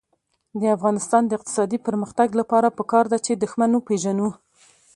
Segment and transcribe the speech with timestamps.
[0.61, 4.29] د افغانستان د اقتصادي پرمختګ لپاره پکار ده چې دښمن وپېژنو.